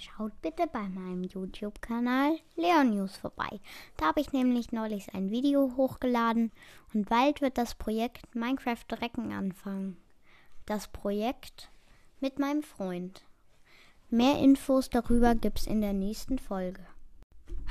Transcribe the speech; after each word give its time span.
Schaut 0.00 0.40
bitte 0.42 0.68
bei 0.72 0.88
meinem 0.88 1.24
YouTube-Kanal 1.24 2.38
Leon 2.54 2.90
News 2.90 3.16
vorbei. 3.16 3.58
Da 3.96 4.06
habe 4.06 4.20
ich 4.20 4.32
nämlich 4.32 4.70
neulich 4.70 5.12
ein 5.12 5.32
Video 5.32 5.72
hochgeladen 5.76 6.52
und 6.94 7.08
bald 7.08 7.40
wird 7.40 7.58
das 7.58 7.74
Projekt 7.74 8.32
Minecraft 8.32 8.84
Drecken 8.86 9.32
anfangen. 9.32 9.96
Das 10.66 10.86
Projekt 10.86 11.72
mit 12.20 12.38
meinem 12.38 12.62
Freund. 12.62 13.24
Mehr 14.08 14.38
Infos 14.38 14.88
darüber 14.88 15.34
gibt's 15.34 15.66
in 15.66 15.80
der 15.80 15.94
nächsten 15.94 16.38
Folge. 16.38 16.86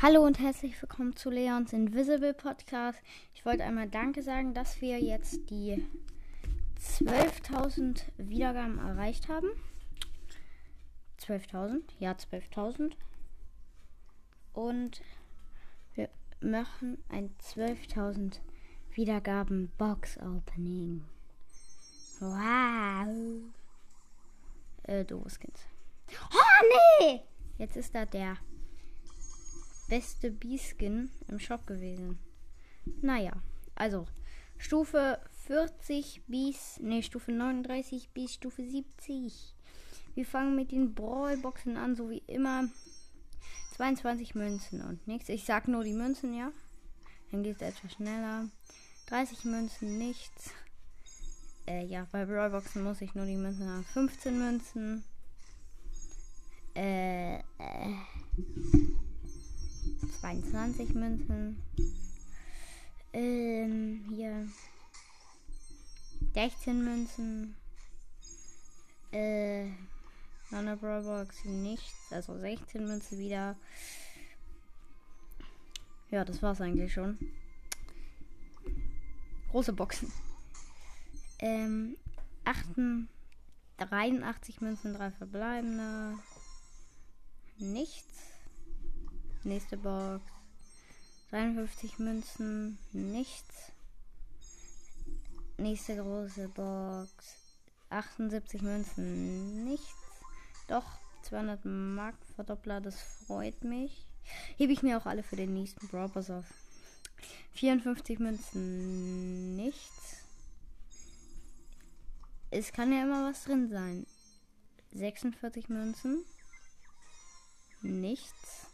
Hallo 0.02 0.26
und 0.26 0.38
herzlich 0.40 0.82
willkommen 0.82 1.16
zu 1.16 1.30
Leons 1.30 1.72
Invisible 1.72 2.34
Podcast. 2.34 3.00
Ich 3.36 3.46
wollte 3.46 3.64
einmal 3.64 3.88
Danke 3.88 4.22
sagen, 4.22 4.54
dass 4.54 4.82
wir 4.82 5.00
jetzt 5.00 5.50
die 5.50 5.88
12.000 6.78 8.02
Wiedergaben 8.18 8.80
erreicht 8.80 9.30
haben. 9.30 9.48
12.000, 11.28 11.82
ja 12.00 12.12
12.000. 12.12 12.94
Und 14.54 15.02
wir 15.94 16.10
machen 16.40 16.98
ein 17.10 17.36
12.000 17.42 18.40
Wiedergaben 18.94 19.72
Box 19.78 20.18
Opening. 20.18 21.04
Wow. 22.20 23.44
Äh, 24.84 25.06
doofes 25.06 25.40
Kind. 25.40 25.60
Oh 26.32 27.02
nee! 27.02 27.22
Jetzt 27.58 27.76
ist 27.76 27.94
da 27.94 28.06
der 28.06 28.38
beste 29.90 30.32
B-Skin 30.32 31.12
im 31.28 31.40
Shop 31.40 31.68
gewesen. 31.68 32.18
Naja, 33.02 33.34
also 33.76 34.08
Stufe 34.58 35.20
40 35.46 36.24
bis, 36.28 36.80
ne, 36.80 37.04
Stufe 37.04 37.32
39 37.32 38.10
bis 38.10 38.34
Stufe 38.34 38.64
70. 38.64 39.57
Wir 40.18 40.26
fangen 40.26 40.56
mit 40.56 40.72
den 40.72 40.96
Brawlboxen 40.96 41.78
an, 41.78 41.96
so 41.96 42.10
wie 42.10 42.24
immer. 42.26 42.68
22 43.76 44.34
Münzen 44.34 44.82
und 44.82 45.06
nichts. 45.06 45.30
Ich 45.30 45.46
sag 45.46 45.68
nur 45.68 45.84
die 45.84 45.94
Münzen, 45.94 46.34
ja. 46.34 46.52
Dann 47.30 47.44
geht 47.44 47.58
es 47.58 47.62
etwas 47.62 47.94
schneller. 47.94 48.50
30 49.10 49.46
Münzen, 49.46 50.00
nichts. 50.00 50.50
Äh, 51.68 51.86
ja, 51.86 52.08
bei 52.12 52.26
Brawlboxen 52.26 52.84
muss 52.84 53.02
ich 53.02 53.14
nur 53.14 53.28
die 53.28 53.36
Münzen 53.36 53.70
haben. 53.70 53.84
15 53.84 54.40
Münzen. 54.40 55.04
Äh, 56.76 57.36
äh 57.38 57.44
22 60.20 60.96
Münzen. 60.96 61.62
Ähm, 63.14 64.04
hier. 64.10 64.48
16 66.34 66.84
Münzen. 66.84 67.56
Äh, 69.12 69.47
noch 70.52 70.60
eine 70.60 70.78
Brawlbox, 70.78 71.46
nichts. 71.46 72.12
Also 72.12 72.38
16 72.38 72.86
Münzen 72.86 73.20
wieder. 73.20 73.56
Ja, 76.10 76.24
das 76.24 76.42
war's 76.42 76.62
eigentlich 76.62 76.94
schon. 76.94 77.18
Große 79.52 79.74
Boxen. 79.74 80.12
Ähm, 81.40 81.98
8, 82.46 82.66
83 83.78 84.62
Münzen, 84.62 84.94
3 84.94 85.12
verbleibende. 85.12 86.18
Nichts. 87.58 88.24
Nächste 89.44 89.78
Box. 89.78 90.24
53 91.32 92.00
Münzen, 92.00 92.78
nichts. 92.94 93.72
Nächste 95.58 95.98
große 95.98 96.48
Box. 96.50 97.10
78 97.90 98.62
Münzen, 98.62 99.66
nichts. 99.66 100.07
Doch, 100.68 100.86
200 101.24 101.66
Mark 101.66 102.16
Verdoppler, 102.36 102.82
das 102.82 103.02
freut 103.02 103.64
mich. 103.64 104.06
Hebe 104.58 104.74
ich 104.74 104.84
mir 104.84 104.98
auch 104.98 105.06
alle 105.06 105.24
für 105.24 105.36
den 105.36 105.54
nächsten 105.54 105.88
Brawl 105.88 106.12
auf. 106.16 106.46
54 107.54 108.20
Münzen, 108.20 109.56
nichts. 109.56 110.18
Es 112.52 112.72
kann 112.72 112.94
ja 112.94 113.04
immer 113.04 113.30
was 113.30 113.44
drin 113.44 113.70
sein. 113.70 114.06
46 114.94 115.70
Münzen, 115.70 116.24
nichts. 117.82 118.68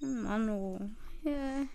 Mano. 0.00 0.90
Yeah. 1.24 1.66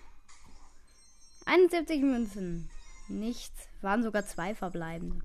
71 1.46 2.02
Münzen. 2.02 2.70
Nichts. 3.08 3.70
Waren 3.82 4.04
sogar 4.04 4.26
zwei 4.26 4.54
verbleibende. 4.54 5.24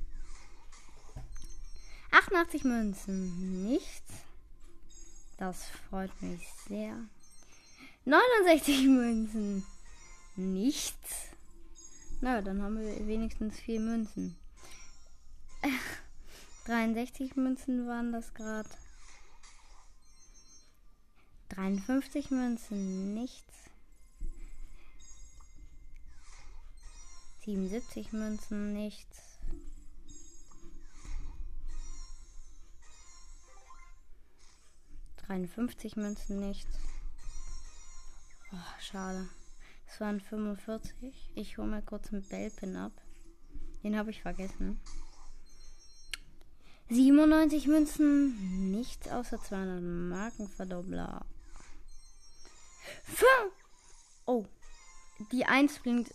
88 2.13 2.65
Münzen. 2.65 3.65
Nichts. 3.65 4.13
Das 5.39 5.65
freut 5.89 6.23
mich 6.23 6.47
sehr. 6.69 6.97
69 8.05 8.87
Münzen. 8.87 9.67
Nichts. 10.37 11.29
Na, 12.21 12.41
dann 12.41 12.63
haben 12.63 12.79
wir 12.79 13.07
wenigstens 13.07 13.59
vier 13.59 13.81
Münzen. 13.81 14.37
63 16.67 17.35
Münzen 17.35 17.89
waren 17.89 18.13
das 18.13 18.33
gerade. 18.35 18.69
53 21.49 22.31
Münzen, 22.31 23.15
nichts. 23.15 23.53
77 27.45 28.13
Münzen, 28.13 28.73
nichts. 28.73 29.32
Dreiundfünfzig 35.27 35.97
Münzen, 35.97 36.41
nichts. 36.41 36.79
Oh, 38.53 38.81
schade. 38.81 39.29
Es 39.87 40.01
waren 40.01 40.21
45. 40.21 41.33
Ich 41.35 41.59
hole 41.59 41.69
mal 41.69 41.83
kurz 41.83 42.13
einen 42.13 42.27
Bellpin 42.29 42.77
ab. 42.77 42.93
Den 43.83 43.97
habe 43.97 44.11
ich 44.11 44.23
vergessen. 44.23 44.81
97 46.89 47.69
Münzen, 47.69 48.71
nichts 48.71 49.09
außer 49.09 49.41
200 49.41 49.83
Markenverdoppler. 49.83 51.25
Oh. 54.27 54.47
Die 55.31 55.47
1 55.47 55.81
blinkt. 55.81 56.15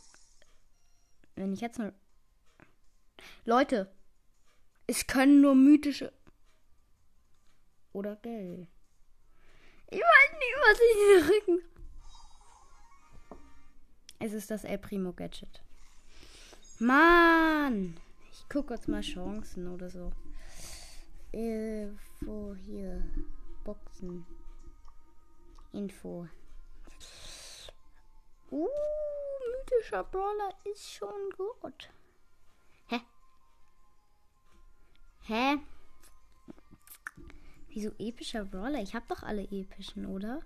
Wenn 1.36 1.54
ich 1.54 1.62
jetzt 1.62 1.80
nur. 1.80 1.94
Leute. 3.46 3.92
Es 4.86 5.08
können 5.08 5.42
nur 5.42 5.56
mythische. 5.56 6.14
Oder 7.94 8.16
Geld. 8.18 8.68
Ich 9.90 10.00
weiß 10.00 10.32
nicht, 10.34 10.56
was 10.62 10.80
ich 10.80 10.96
hier 10.96 11.22
drücken. 11.26 11.64
Es 14.20 14.34
ist 14.34 14.52
das 14.52 14.64
El 14.64 14.78
Primo 14.78 15.14
Gadget. 15.14 15.62
Mann! 16.80 17.98
Ich 18.32 18.50
gucke 18.50 18.74
jetzt 18.74 18.88
mal 18.88 19.02
Chancen 19.02 19.68
oder 19.68 19.90
so. 19.90 20.12
Wo 22.22 22.56
hier? 22.56 23.04
Boxen. 23.64 24.26
Info. 25.72 26.28
Uh, 28.50 28.68
mythischer 29.52 30.04
Brawler 30.04 30.50
ist 30.66 30.92
schon 30.92 31.30
gut. 31.38 31.57
Wieso 37.78 37.92
epischer 38.00 38.44
Brawler? 38.44 38.82
Ich 38.82 38.96
hab 38.96 39.08
doch 39.08 39.22
alle 39.22 39.44
epischen, 39.52 40.08
oder? 40.08 40.42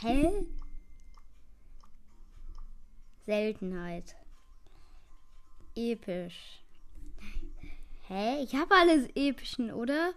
Hä? 0.00 0.44
Seltenheit. 3.24 4.16
Episch. 5.76 6.64
Hä? 8.08 8.42
Ich 8.42 8.56
habe 8.56 8.74
alles 8.74 9.08
epischen, 9.14 9.70
oder? 9.70 10.14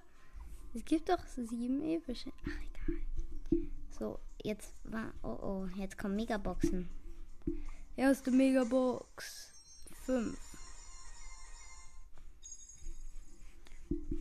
Es 0.73 0.84
gibt 0.84 1.09
doch 1.09 1.23
sieben 1.28 1.84
epische. 1.84 2.31
Ach, 2.41 2.90
egal. 2.90 3.69
So, 3.91 4.19
jetzt 4.41 4.73
war. 4.84 5.14
Oh 5.22 5.37
oh, 5.43 5.67
jetzt 5.78 5.99
kommen 5.99 6.16
Megaboxen. 6.16 6.90
Erste 7.96 8.31
Megabox. 8.31 9.52
5. 10.08 10.44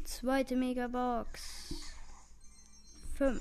Zweite 0.05 0.55
Megabox. 0.55 1.73
5. 3.17 3.41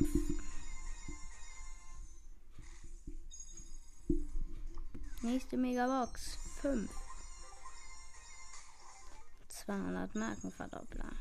Nächste 5.21 5.57
Megabox. 5.57 6.37
5. 6.61 6.89
200 9.49 10.15
Markenverdoppler. 10.15 11.11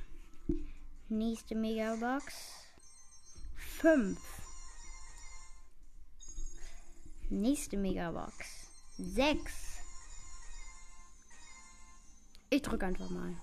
Nächste 1.09 1.57
Megabox. 1.57 2.35
5. 3.81 4.19
Nächste 7.31 7.77
Megabox. 7.77 8.47
6. 8.99 9.53
Ich 12.51 12.63
drücke 12.63 12.87
einfach 12.87 13.11
mal. 13.11 13.35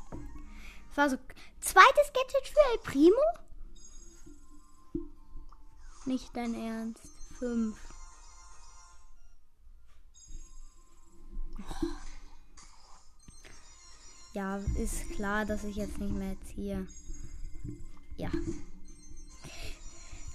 War 1.00 1.10
so. 1.10 1.16
Zweites 1.62 2.12
Gadget 2.14 2.46
für 2.46 2.60
El 2.74 2.78
Primo? 2.84 3.24
Nicht 6.06 6.36
dein 6.36 6.54
Ernst. 6.54 7.08
Fünf. 7.38 7.78
Ja, 14.34 14.58
ist 14.78 15.10
klar, 15.12 15.46
dass 15.46 15.64
ich 15.64 15.78
jetzt 15.78 16.00
nicht 16.00 16.14
mehr 16.14 16.36
ziehe. 16.54 16.86
Ja. 18.18 18.32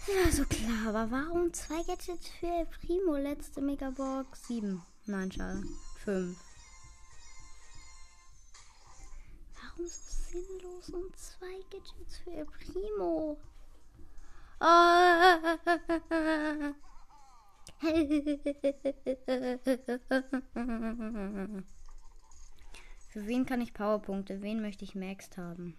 Ja, 0.07 0.33
so 0.33 0.47
klar. 0.47 0.89
Aber 0.89 1.11
warum 1.11 1.53
zwei 1.53 1.83
Gadgets 1.83 2.29
für 2.41 2.47
El 2.47 2.65
Primo? 2.65 3.17
Letzte 3.17 3.61
Megabox. 3.61 4.47
Sieben. 4.47 4.83
Nein, 5.05 5.31
schade. 5.31 5.63
Fünf. 6.03 6.39
Warum 9.77 9.89
so 9.89 10.39
sinnlos 10.39 10.89
und 10.91 11.17
zwei 11.17 11.61
Gadgets 11.71 12.19
für 12.19 12.31
El 12.33 12.47
Primo? 12.47 13.37
Für 23.09 23.27
wen 23.27 23.47
kann 23.47 23.61
ich 23.61 23.75
Powerpunkte? 23.75 24.43
Wen 24.43 24.61
möchte 24.61 24.85
ich 24.85 24.95
maxed 24.95 25.37
haben? 25.39 25.77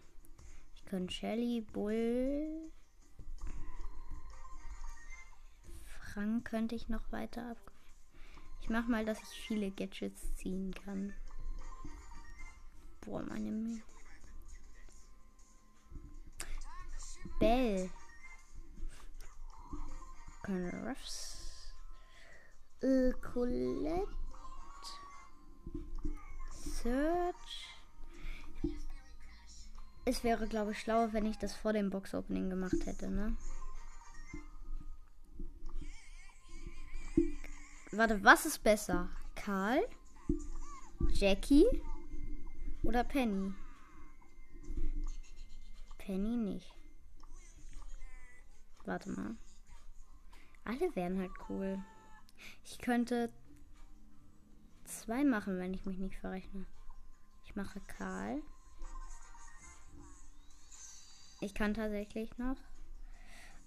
Ich 0.75 0.85
kann 0.85 1.09
Shelly, 1.09 1.61
Bull. 1.61 2.71
Frank 5.85 6.45
könnte 6.45 6.75
ich 6.75 6.89
noch 6.89 7.11
weiter 7.13 7.51
ab. 7.51 7.71
Ich 8.61 8.69
mach 8.69 8.87
mal, 8.87 9.05
dass 9.05 9.21
ich 9.21 9.29
viele 9.29 9.71
Gadgets 9.71 10.35
ziehen 10.35 10.73
kann. 10.73 11.13
Boah, 13.05 13.21
meine 13.23 13.51
Mühe. 13.51 13.81
Bell. 17.39 17.89
Ruffs. 20.47 21.73
Äh, 22.81 23.11
Colette. 23.13 24.07
Search. 26.51 27.75
Es 30.05 30.23
wäre, 30.23 30.47
glaube 30.47 30.71
ich, 30.71 30.79
schlauer, 30.79 31.13
wenn 31.13 31.25
ich 31.25 31.37
das 31.37 31.55
vor 31.55 31.73
dem 31.73 31.89
Box-Opening 31.89 32.49
gemacht 32.49 32.85
hätte, 32.85 33.09
ne? 33.09 33.35
Warte, 37.91 38.23
was 38.23 38.45
ist 38.45 38.63
besser? 38.63 39.09
Karl? 39.35 39.83
Jackie? 41.13 41.65
Oder 42.85 43.03
Penny? 43.03 43.53
Penny 45.97 46.37
nicht. 46.37 46.71
Warte 48.85 49.09
mal. 49.09 49.35
Alle 50.63 50.95
wären 50.95 51.19
halt 51.19 51.31
cool. 51.49 51.83
Ich 52.63 52.77
könnte 52.77 53.31
zwei 54.83 55.23
machen, 55.23 55.57
wenn 55.57 55.73
ich 55.73 55.85
mich 55.85 55.97
nicht 55.97 56.17
verrechne. 56.17 56.65
Ich 57.43 57.55
mache 57.55 57.81
Karl. 57.81 58.41
Ich 61.41 61.53
kann 61.53 61.73
tatsächlich 61.73 62.37
noch 62.37 62.57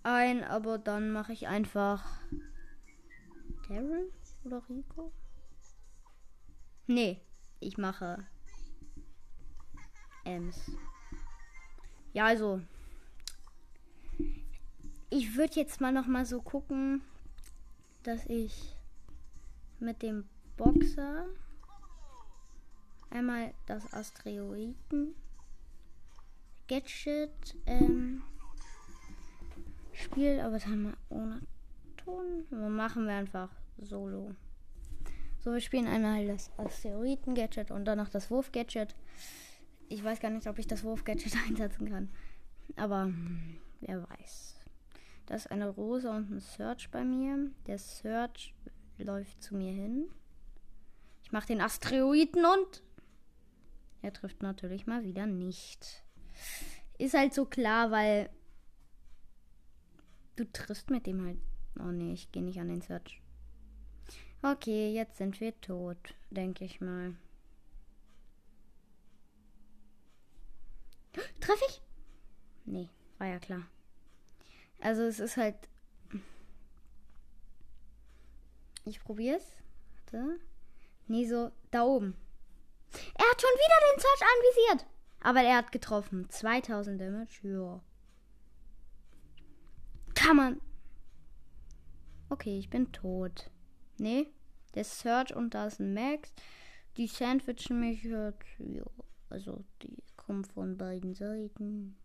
ein, 0.04 0.44
aber 0.44 0.78
dann 0.78 1.10
mache 1.10 1.32
ich 1.32 1.48
einfach 1.48 2.04
Daryl 3.68 4.12
oder 4.44 4.62
Rico. 4.68 5.12
Nee, 6.86 7.20
ich 7.60 7.76
mache 7.76 8.26
Ems. 10.28 10.70
Ja, 12.12 12.26
also 12.26 12.60
ich 15.08 15.36
würde 15.36 15.54
jetzt 15.54 15.80
mal 15.80 15.92
noch 15.92 16.06
mal 16.06 16.26
so 16.26 16.42
gucken, 16.42 17.00
dass 18.02 18.26
ich 18.26 18.76
mit 19.80 20.02
dem 20.02 20.24
Boxer 20.58 21.26
einmal 23.10 23.54
das 23.66 23.90
Asteroiden 23.94 25.14
Gadget 26.68 27.56
ähm, 27.64 28.22
Spiel, 29.94 30.40
aber 30.40 30.58
dann 30.58 30.82
mal 30.82 30.96
ohne 31.08 31.40
Ton. 31.96 32.44
Aber 32.50 32.68
machen 32.68 33.06
wir 33.06 33.14
einfach 33.14 33.48
solo. 33.78 34.34
So, 35.40 35.52
wir 35.52 35.60
spielen 35.60 35.86
einmal 35.86 36.26
das 36.26 36.50
Asteroiden 36.58 37.34
Gadget 37.34 37.70
und 37.70 37.86
dann 37.86 37.96
noch 37.96 38.10
das 38.10 38.30
Wurf 38.30 38.52
Gadget. 38.52 38.94
Ich 39.88 40.04
weiß 40.04 40.20
gar 40.20 40.30
nicht, 40.30 40.46
ob 40.46 40.58
ich 40.58 40.66
das 40.66 40.84
Wurf 40.84 41.04
Gadget 41.04 41.34
einsetzen 41.48 41.88
kann, 41.88 42.10
aber 42.76 43.04
hm, 43.04 43.58
wer 43.80 44.08
weiß. 44.08 44.56
Da 45.26 45.34
ist 45.34 45.50
eine 45.50 45.68
Rose 45.68 46.10
und 46.10 46.30
ein 46.30 46.40
Search 46.40 46.90
bei 46.90 47.04
mir. 47.04 47.50
Der 47.66 47.78
Search 47.78 48.54
läuft 48.96 49.42
zu 49.42 49.54
mir 49.54 49.72
hin. 49.72 50.08
Ich 51.22 51.32
mache 51.32 51.48
den 51.48 51.60
Asteroiden 51.60 52.44
und 52.46 52.82
er 54.00 54.12
trifft 54.12 54.42
natürlich 54.42 54.86
mal 54.86 55.04
wieder 55.04 55.26
nicht. 55.26 56.02
Ist 56.96 57.14
halt 57.14 57.34
so 57.34 57.44
klar, 57.44 57.90
weil 57.90 58.30
du 60.36 60.50
triffst 60.50 60.90
mit 60.90 61.06
dem 61.06 61.24
halt. 61.24 61.38
Oh 61.78 61.92
nee, 61.92 62.12
ich 62.12 62.32
gehe 62.32 62.42
nicht 62.42 62.58
an 62.58 62.68
den 62.68 62.80
Search. 62.80 63.20
Okay, 64.42 64.92
jetzt 64.94 65.18
sind 65.18 65.40
wir 65.40 65.60
tot, 65.60 66.14
denke 66.30 66.64
ich 66.64 66.80
mal. 66.80 67.14
Treffe 71.40 71.64
ich? 71.68 71.82
Nee, 72.68 72.90
war 73.16 73.26
ja 73.26 73.38
klar. 73.38 73.66
Also 74.80 75.02
es 75.02 75.20
ist 75.20 75.36
halt. 75.36 75.56
Ich 78.84 79.02
probier's. 79.02 79.56
Warte. 79.96 80.38
Nee, 81.06 81.26
so 81.26 81.50
da 81.70 81.84
oben. 81.84 82.14
Er 82.92 83.24
hat 83.30 83.40
schon 83.40 83.50
wieder 83.50 83.92
den 83.92 84.00
Search 84.00 84.22
anvisiert. 84.22 84.86
Aber 85.20 85.42
er 85.42 85.56
hat 85.56 85.72
getroffen. 85.72 86.28
2000 86.28 87.00
Damage. 87.00 87.40
Ja. 87.42 87.80
Kann 90.14 90.36
man. 90.36 90.60
Okay, 92.28 92.58
ich 92.58 92.68
bin 92.68 92.92
tot. 92.92 93.50
Nee, 93.98 94.28
der 94.74 94.84
Search 94.84 95.34
und 95.34 95.54
da 95.54 95.66
ist 95.66 95.80
ein 95.80 95.94
Max. 95.94 96.32
Die 96.98 97.06
sandwichen 97.06 97.80
mich. 97.80 98.04
Ja, 98.04 98.32
also 99.30 99.64
die 99.82 100.02
kommen 100.16 100.44
von 100.44 100.76
beiden 100.76 101.14
Seiten. 101.14 101.96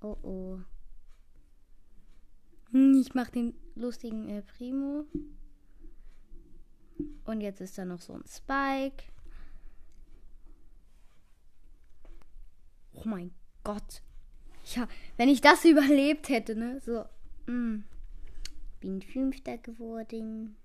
Oh 0.00 0.16
oh. 0.22 0.60
Hm, 2.72 3.00
ich 3.00 3.14
mach 3.14 3.30
den 3.30 3.54
lustigen 3.74 4.28
äh, 4.28 4.42
Primo. 4.42 5.04
Und 7.24 7.40
jetzt 7.40 7.60
ist 7.60 7.78
da 7.78 7.84
noch 7.84 8.00
so 8.00 8.14
ein 8.14 8.24
Spike. 8.26 9.04
Oh 12.94 13.02
mein 13.04 13.32
Gott. 13.64 14.02
Ja, 14.74 14.88
wenn 15.16 15.28
ich 15.28 15.40
das 15.40 15.64
überlebt 15.64 16.28
hätte, 16.28 16.54
ne? 16.54 16.80
So. 16.80 17.04
Mh. 17.46 17.46
Hm. 17.46 17.84
Bin 18.80 19.02
Fünfter 19.02 19.58
geworden. 19.58 20.56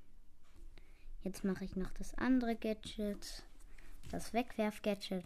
Jetzt 1.23 1.43
mache 1.43 1.65
ich 1.65 1.75
noch 1.75 1.91
das 1.91 2.13
andere 2.13 2.55
Gadget. 2.55 3.43
Das 4.11 4.33
Wegwerf-Gadget. 4.33 5.25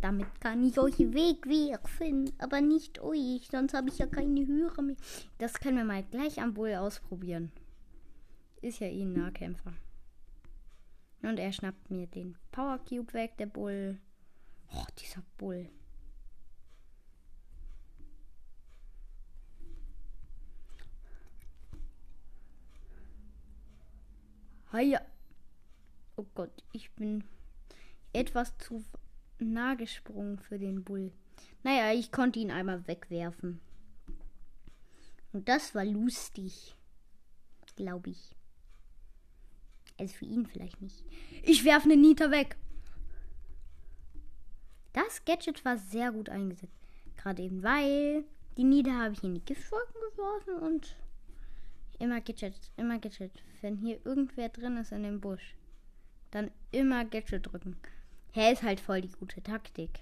Damit 0.00 0.40
kann 0.40 0.64
ich 0.64 0.78
euch 0.78 0.98
wegwerfen, 0.98 2.32
aber 2.38 2.60
nicht 2.60 3.00
euch, 3.00 3.48
sonst 3.50 3.74
habe 3.74 3.88
ich 3.88 3.98
ja 3.98 4.06
keine 4.06 4.46
Höhe 4.46 4.82
mehr. 4.82 4.96
Das 5.38 5.54
können 5.54 5.76
wir 5.76 5.84
mal 5.84 6.02
gleich 6.04 6.40
am 6.40 6.54
Bull 6.54 6.74
ausprobieren. 6.74 7.50
Ist 8.62 8.80
ja 8.80 8.86
eh 8.86 9.02
ein 9.02 9.12
Nahkämpfer. 9.12 9.72
Und 11.22 11.38
er 11.38 11.52
schnappt 11.52 11.90
mir 11.90 12.06
den 12.06 12.36
Power 12.50 12.78
Cube 12.78 13.12
weg, 13.12 13.36
der 13.36 13.46
Bull. 13.46 13.98
Oh, 14.72 14.86
dieser 14.98 15.22
Bull. 15.36 15.68
Hiya. 24.72 25.00
Oh 26.16 26.26
Gott, 26.34 26.62
ich 26.72 26.90
bin 26.92 27.24
etwas 28.12 28.56
zu 28.58 28.84
nah 29.38 29.74
gesprungen 29.74 30.38
für 30.38 30.58
den 30.58 30.84
Bull. 30.84 31.12
Naja, 31.62 31.92
ich 31.92 32.12
konnte 32.12 32.38
ihn 32.38 32.50
einmal 32.50 32.86
wegwerfen. 32.86 33.60
Und 35.32 35.48
das 35.48 35.74
war 35.74 35.84
lustig. 35.84 36.74
Glaube 37.76 38.10
ich. 38.10 38.36
Also 39.98 40.14
für 40.14 40.24
ihn 40.24 40.46
vielleicht 40.46 40.80
nicht. 40.80 41.04
Ich 41.42 41.64
werfe 41.64 41.84
eine 41.84 41.96
Nita 41.96 42.30
weg. 42.30 42.56
Das 44.92 45.24
Gadget 45.24 45.64
war 45.64 45.76
sehr 45.76 46.10
gut 46.12 46.28
eingesetzt. 46.28 46.80
Gerade 47.16 47.42
eben, 47.42 47.62
weil 47.62 48.24
die 48.56 48.64
Nita 48.64 48.90
habe 48.90 49.14
ich 49.14 49.22
in 49.22 49.34
die 49.34 49.44
Giftwolken 49.44 49.94
geworfen 50.10 50.54
und 50.54 50.96
immer 51.98 52.20
Gadget, 52.20 52.54
immer 52.76 52.98
Gadget. 52.98 53.42
Wenn 53.60 53.76
hier 53.76 54.04
irgendwer 54.04 54.48
drin 54.48 54.78
ist 54.78 54.90
in 54.90 55.02
dem 55.02 55.20
Busch, 55.20 55.54
dann 56.30 56.50
immer 56.72 57.04
Gadget 57.04 57.46
drücken. 57.46 57.76
Hä, 58.32 58.52
ist 58.52 58.62
halt 58.62 58.80
voll 58.80 59.00
die 59.00 59.10
gute 59.10 59.42
Taktik. 59.42 60.00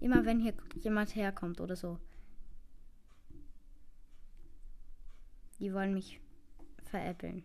Immer 0.00 0.24
wenn 0.24 0.40
hier 0.40 0.54
jemand 0.76 1.14
herkommt 1.14 1.60
oder 1.60 1.76
so. 1.76 1.98
Die 5.58 5.74
wollen 5.74 5.92
mich 5.92 6.20
veräppeln. 6.84 7.44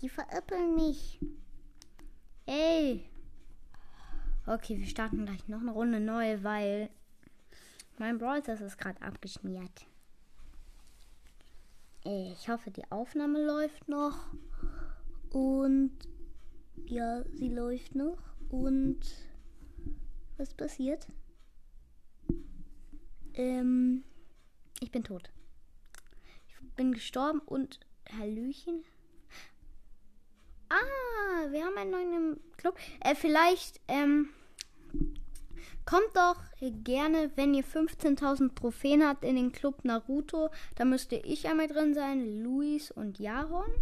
Die 0.00 0.08
veräppeln 0.08 0.74
mich. 0.74 1.20
Ey. 2.46 3.04
Okay, 4.46 4.78
wir 4.78 4.86
starten 4.86 5.26
gleich 5.26 5.46
noch 5.48 5.60
eine 5.60 5.72
Runde 5.72 6.00
neu, 6.00 6.42
weil 6.42 6.88
mein 7.98 8.18
Browser 8.18 8.58
ist 8.60 8.78
gerade 8.78 9.02
abgeschmiert. 9.02 9.86
Ich 12.04 12.48
hoffe, 12.48 12.70
die 12.70 12.90
Aufnahme 12.90 13.44
läuft 13.44 13.88
noch. 13.88 14.28
Und 15.30 15.92
ja, 16.86 17.24
sie 17.34 17.48
läuft 17.48 17.94
noch. 17.94 18.18
Und 18.48 19.00
was 20.36 20.54
passiert? 20.54 21.06
Ähm, 23.34 24.04
ich 24.80 24.90
bin 24.90 25.04
tot. 25.04 25.30
Ich 26.48 26.74
bin 26.76 26.92
gestorben 26.92 27.40
und 27.40 27.80
Hallöchen. 28.18 28.84
Ah, 30.70 31.50
wir 31.50 31.64
haben 31.64 31.76
einen 31.76 31.90
neuen 31.90 32.40
Club. 32.56 32.76
Äh, 33.00 33.14
vielleicht, 33.14 33.80
ähm, 33.88 34.28
kommt 35.88 36.14
doch 36.14 36.36
gerne, 36.84 37.30
wenn 37.36 37.54
ihr 37.54 37.64
15.000 37.64 38.54
Trophäen 38.54 39.06
habt 39.06 39.24
in 39.24 39.36
den 39.36 39.52
Club 39.52 39.84
Naruto. 39.84 40.50
Da 40.74 40.84
müsste 40.84 41.16
ich 41.16 41.48
einmal 41.48 41.68
drin 41.68 41.94
sein, 41.94 42.42
Luis 42.42 42.90
und 42.90 43.18
Jaron. 43.18 43.72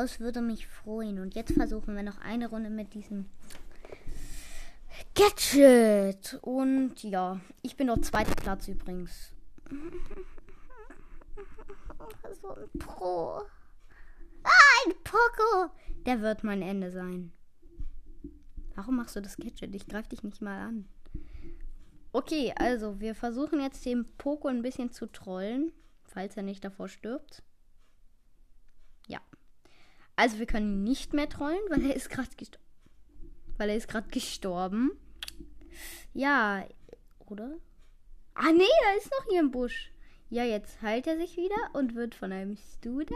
Das 0.00 0.18
würde 0.18 0.40
mich 0.40 0.66
freuen. 0.66 1.18
Und 1.18 1.34
jetzt 1.34 1.52
versuchen 1.52 1.94
wir 1.94 2.02
noch 2.02 2.16
eine 2.22 2.48
Runde 2.48 2.70
mit 2.70 2.94
diesem 2.94 3.26
Gadget. 5.14 6.38
Und 6.40 7.02
ja, 7.02 7.38
ich 7.60 7.76
bin 7.76 7.90
auf 7.90 8.00
zweiter 8.00 8.34
Platz 8.34 8.66
übrigens. 8.68 9.32
So 12.40 12.54
ein 12.54 12.78
Pro. 12.78 13.42
Ah, 14.42 14.86
ein 14.86 14.94
Poco. 15.04 15.70
Der 16.06 16.22
wird 16.22 16.44
mein 16.44 16.62
Ende 16.62 16.90
sein. 16.90 17.32
Warum 18.74 18.96
machst 18.96 19.16
du 19.16 19.20
das 19.20 19.36
Gadget? 19.36 19.74
Ich 19.74 19.86
greife 19.86 20.08
dich 20.08 20.22
nicht 20.22 20.40
mal 20.40 20.60
an. 20.66 20.88
Okay, 22.12 22.54
also 22.56 23.00
wir 23.00 23.14
versuchen 23.14 23.60
jetzt 23.60 23.84
den 23.84 24.06
Poco 24.16 24.48
ein 24.48 24.62
bisschen 24.62 24.92
zu 24.92 25.12
trollen, 25.12 25.72
falls 26.04 26.38
er 26.38 26.42
nicht 26.42 26.64
davor 26.64 26.88
stirbt. 26.88 27.42
Also 30.20 30.38
wir 30.38 30.44
können 30.44 30.70
ihn 30.70 30.84
nicht 30.84 31.14
mehr 31.14 31.30
trollen, 31.30 31.62
weil 31.70 31.82
er 31.82 31.96
ist 31.96 32.10
gerade 32.10 32.28
gestorben. 32.36 32.66
Weil 33.56 33.70
er 33.70 33.76
ist 33.76 33.88
gerade 33.88 34.10
gestorben. 34.10 34.90
Ja, 36.12 36.66
oder? 37.20 37.56
Ah 38.34 38.52
nee, 38.52 38.64
da 38.84 38.98
ist 38.98 39.10
noch 39.10 39.24
hier 39.30 39.40
ein 39.40 39.50
Busch. 39.50 39.90
Ja, 40.28 40.44
jetzt 40.44 40.82
heilt 40.82 41.06
er 41.06 41.16
sich 41.16 41.38
wieder 41.38 41.70
und 41.72 41.94
wird 41.94 42.14
von 42.14 42.32
einem 42.32 42.58
Stu 42.58 43.02
da. 43.02 43.14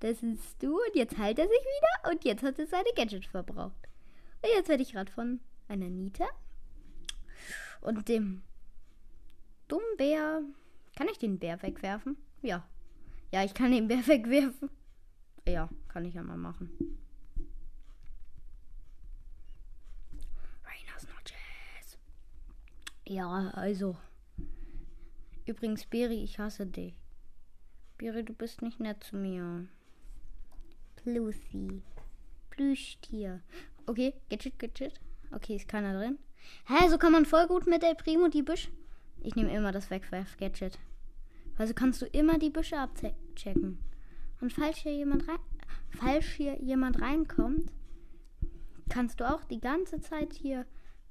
Das 0.00 0.22
ist 0.22 0.42
Stu 0.52 0.68
und 0.68 0.94
jetzt 0.96 1.18
heilt 1.18 1.38
er 1.38 1.46
sich 1.46 1.60
wieder 1.60 2.10
und 2.10 2.24
jetzt 2.24 2.42
hat 2.42 2.58
er 2.58 2.68
seine 2.68 2.88
Gadget 2.96 3.26
verbraucht. 3.26 3.86
Und 4.40 4.48
jetzt 4.56 4.70
werde 4.70 4.82
ich 4.82 4.92
gerade 4.92 5.12
von 5.12 5.40
einer 5.68 5.90
Nita 5.90 6.26
und 7.82 8.08
dem 8.08 8.42
dummen 9.68 9.96
Bär. 9.98 10.40
Kann 10.96 11.08
ich 11.12 11.18
den 11.18 11.38
Bär 11.38 11.62
wegwerfen? 11.62 12.16
Ja. 12.40 12.66
Ja, 13.30 13.44
ich 13.44 13.52
kann 13.52 13.72
den 13.72 13.88
Bär 13.88 13.98
wegwerfen. 14.06 14.70
Ja, 15.46 15.68
kann 15.88 16.04
ich 16.04 16.14
ja 16.14 16.22
mal 16.22 16.38
machen. 16.38 16.70
Rainas 20.64 21.06
Notches. 21.08 21.98
Ja, 23.06 23.50
also. 23.50 23.96
Übrigens, 25.46 25.84
Beri, 25.84 26.24
ich 26.24 26.38
hasse 26.38 26.66
dich. 26.66 26.94
Beri, 27.98 28.24
du 28.24 28.32
bist 28.32 28.62
nicht 28.62 28.80
nett 28.80 29.04
zu 29.04 29.16
mir. 29.16 29.68
Lucy. 31.04 31.82
Plüschtier. 32.48 33.42
Okay, 33.86 34.14
Gadget, 34.30 34.58
Gadget. 34.58 35.00
Okay, 35.30 35.56
ist 35.56 35.68
keiner 35.68 35.98
drin. 35.98 36.18
Hä, 36.66 36.88
so 36.88 36.96
kann 36.96 37.12
man 37.12 37.26
voll 37.26 37.46
gut 37.46 37.66
mit 37.66 37.82
der 37.82 37.94
Primo 37.94 38.28
die 38.28 38.42
Büsche. 38.42 38.70
Ich 39.20 39.34
nehme 39.34 39.54
immer 39.54 39.72
das 39.72 39.90
Wegwerf-Gadget. 39.90 40.78
Also 41.58 41.74
kannst 41.74 42.00
du 42.00 42.06
immer 42.06 42.38
die 42.38 42.50
Büsche 42.50 42.78
abchecken. 42.78 43.78
Und 44.40 44.52
falls 44.52 44.78
hier 44.78 44.94
jemand 44.94 45.28
rein, 45.28 45.38
falls 45.90 46.26
hier 46.26 46.60
jemand 46.60 47.00
reinkommt, 47.00 47.72
kannst 48.88 49.20
du 49.20 49.28
auch 49.28 49.44
die 49.44 49.60
ganze 49.60 50.00
Zeit 50.00 50.32
hier 50.32 50.66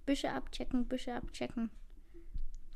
Büsche 0.06 0.32
abchecken, 0.32 0.88
Büsche 0.88 1.13
abchecken. 1.13 1.72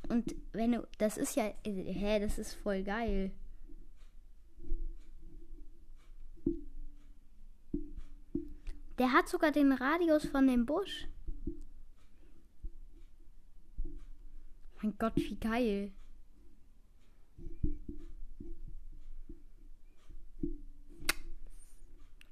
Und 0.08 0.34
wenn 0.52 0.72
du, 0.72 0.88
das 0.98 1.18
ist 1.18 1.36
ja, 1.36 1.52
hä, 1.64 2.18
das 2.20 2.38
ist 2.38 2.54
voll 2.54 2.82
geil. 2.82 3.32
Der 8.98 9.12
hat 9.12 9.28
sogar 9.28 9.52
den 9.52 9.72
Radius 9.72 10.26
von 10.26 10.46
dem 10.46 10.66
Busch. 10.66 11.06
Mein 14.82 14.96
Gott, 14.98 15.16
wie 15.16 15.36
geil. 15.36 15.92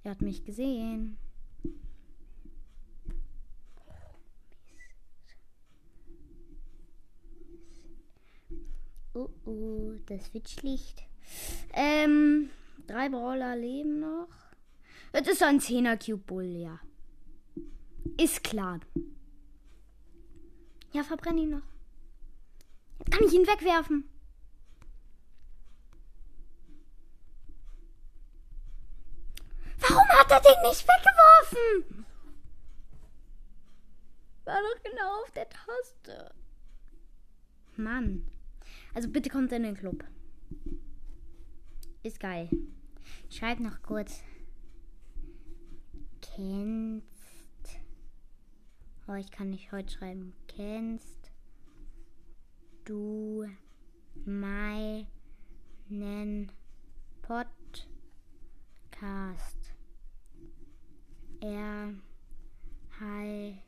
Er 0.07 0.13
hat 0.13 0.23
mich 0.23 0.45
gesehen. 0.45 1.19
Oh 9.15 9.29
oh, 9.45 9.95
das 10.07 10.33
wird 10.33 10.49
schlicht. 10.49 11.03
Ähm, 11.73 12.51
drei 12.87 13.09
Brawler 13.09 13.57
leben 13.57 13.99
noch. 13.99 14.29
Das 15.11 15.27
ist 15.27 15.43
ein 15.43 15.59
10er 15.59 15.97
Cube 15.99 16.23
Bull, 16.25 16.55
ja. 16.55 16.79
Ist 18.17 18.45
klar. 18.45 18.79
Ja, 20.93 21.03
verbrenn 21.03 21.39
ihn 21.39 21.51
noch. 21.51 21.67
Kann 23.11 23.25
ich 23.27 23.33
ihn 23.35 23.49
wegwerfen? 23.49 24.09
Warum 29.89 30.06
hat 30.19 30.31
er 30.31 30.41
den 30.41 30.63
nicht 30.69 30.87
weggeworfen? 30.87 32.07
War 34.45 34.61
doch 34.61 34.83
genau 34.83 35.23
auf 35.23 35.31
der 35.33 35.49
Taste. 35.49 36.35
Mann. 37.77 38.27
Also 38.95 39.09
bitte 39.09 39.29
kommt 39.29 39.53
in 39.53 39.65
den 39.65 39.77
Club. 39.77 40.05
Ist 42.03 42.21
geil. 42.21 42.49
Schreib 43.29 43.61
noch 43.61 43.83
kurz. 43.83 44.23
Kennst. 46.23 47.07
Oh, 49.09 49.15
ich 49.15 49.31
kann 49.31 49.51
nicht 49.51 49.71
heute 49.73 49.93
schreiben. 49.93 50.33
Kennst 50.49 51.31
du 52.85 53.47
meinen 54.25 55.07
Podcast? 57.23 57.87
Er 61.49 61.95
heißt 62.99 63.63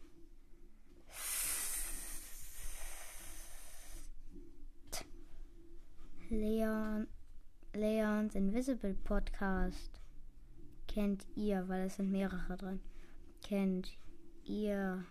Leon, 6.29 7.07
Leons 7.73 8.35
Invisible 8.35 8.95
Podcast. 9.05 10.01
Kennt 10.89 11.25
ihr, 11.37 11.69
weil 11.69 11.87
es 11.87 11.95
sind 11.95 12.11
mehrere 12.11 12.57
drin. 12.57 12.81
Kennt 13.43 13.97
ihr 14.43 15.05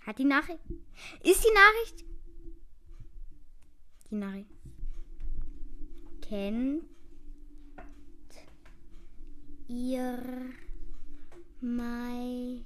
Hat 0.00 0.18
die 0.18 0.24
Nachricht. 0.24 0.64
Ist 1.22 1.44
die 1.44 1.54
Nachricht. 1.54 2.04
Die 4.10 4.14
Nachricht. 4.14 4.50
Kennt 6.22 6.84
ihr 9.72 10.52
meinen 11.62 12.64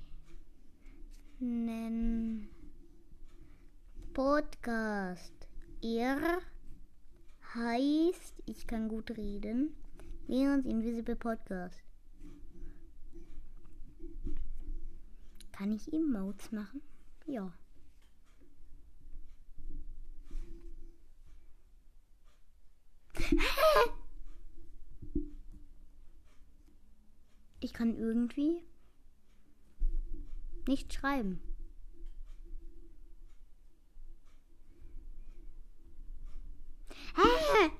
Podcast? 4.12 5.32
Er 5.82 6.40
heißt, 7.54 8.42
ich 8.46 8.66
kann 8.66 8.88
gut 8.88 9.16
reden, 9.16 9.76
Leons 10.26 10.66
Invisible 10.66 11.14
Podcast. 11.14 11.80
Kann 15.52 15.70
ich 15.72 15.92
Emotes 15.92 16.50
machen? 16.50 16.82
Ja. 17.26 17.52
ich 27.66 27.72
kann 27.72 27.96
irgendwie 27.96 28.62
nicht 30.68 30.94
schreiben. 30.94 31.40
Hä? 37.16 37.70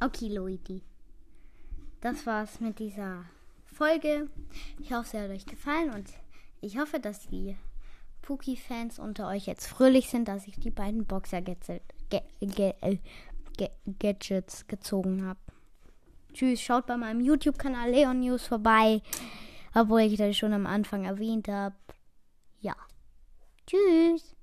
Okay, 0.00 0.28
Leute. 0.28 0.80
Das 2.00 2.24
war's 2.24 2.58
mit 2.60 2.78
dieser 2.78 3.26
Folge. 3.66 4.30
Ich 4.78 4.94
hoffe, 4.94 5.10
sie 5.10 5.18
hat 5.18 5.28
euch 5.28 5.44
gefallen 5.44 5.90
und 5.90 6.08
ich 6.62 6.78
hoffe, 6.78 7.00
dass 7.00 7.28
die 7.28 7.54
Pookie-Fans 8.22 8.98
unter 8.98 9.28
euch 9.28 9.46
jetzt 9.46 9.66
fröhlich 9.66 10.08
sind, 10.08 10.26
dass 10.26 10.46
ich 10.46 10.58
die 10.58 10.70
beiden 10.70 11.04
Boxer-Gadgets 11.04 11.82
ge 12.08 12.22
ge 12.40 12.72
äh, 12.80 12.96
ge 13.58 13.68
gezogen 14.68 15.26
habe. 15.26 15.40
Tschüss, 16.32 16.60
schaut 16.60 16.86
bei 16.86 16.96
meinem 16.96 17.20
YouTube-Kanal 17.20 17.90
Leon 17.90 18.20
News 18.20 18.46
vorbei, 18.46 19.02
obwohl 19.74 20.02
ich 20.02 20.16
das 20.16 20.36
schon 20.36 20.52
am 20.52 20.66
Anfang 20.66 21.04
erwähnt 21.04 21.48
habe. 21.48 21.76
Ja. 22.60 22.76
Tschüss. 23.66 24.34